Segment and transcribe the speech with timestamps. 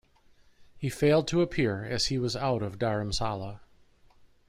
[0.79, 3.59] He failed to appear as he was out of Dharamsala.